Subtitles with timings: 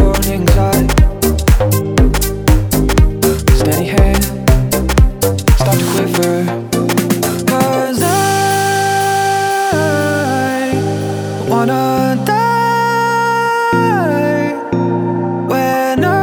[0.00, 0.88] warning sign.
[3.58, 4.24] Steady hand,
[5.58, 6.34] Start to quiver.
[7.46, 8.14] Cause I
[11.48, 13.72] wanna die
[15.50, 16.16] when I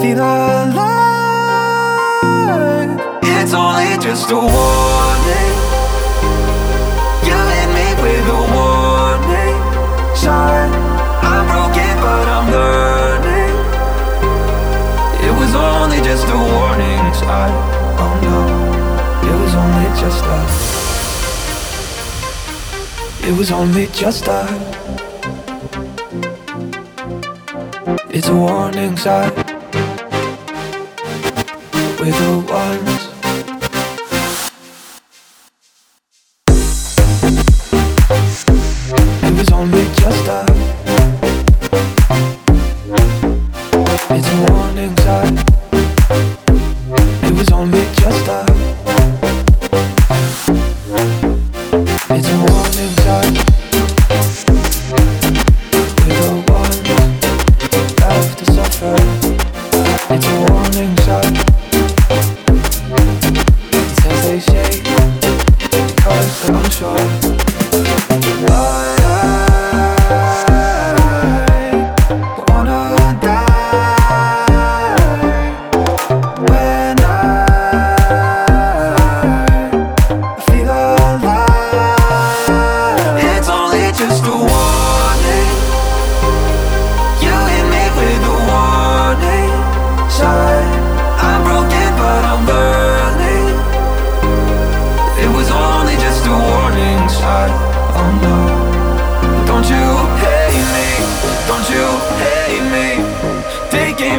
[0.00, 0.90] feel alive.
[3.22, 5.15] It's only just a war.
[23.26, 24.46] It was only just a.
[28.08, 29.34] It's a warning sign.
[31.98, 33.15] We're the ones.
[52.78, 53.06] It's
[60.26, 61.55] a warning sign.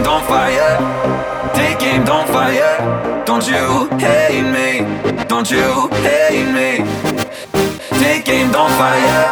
[0.07, 0.77] on fire.
[2.05, 3.23] don't fire.
[3.25, 5.25] Don't you hate me?
[5.25, 6.69] Don't you hate me?
[7.99, 9.23] Take aim, don't fire.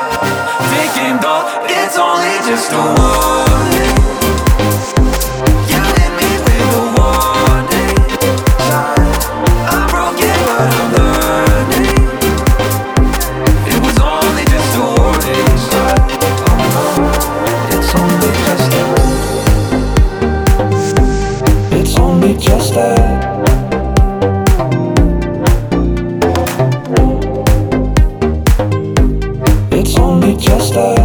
[0.71, 1.45] Take aim, don't.
[1.69, 3.84] It's only just a war.
[30.75, 31.04] stars.